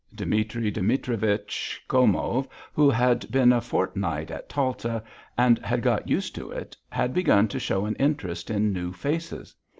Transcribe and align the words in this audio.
Dimitri 0.15 0.71
Dimitrich 0.71 1.79
Gomov, 1.87 2.47
who 2.73 2.89
had 2.89 3.31
been 3.31 3.53
a 3.53 3.61
fortnight 3.61 4.31
at 4.31 4.49
Talta 4.49 5.03
and 5.37 5.59
had 5.59 5.83
got 5.83 6.09
used 6.09 6.33
to 6.33 6.49
it, 6.49 6.75
had 6.89 7.13
begun 7.13 7.47
to 7.49 7.59
show 7.59 7.85
an 7.85 7.93
interest 7.97 8.49
in 8.49 8.73
new 8.73 8.93
faces. 8.93 9.53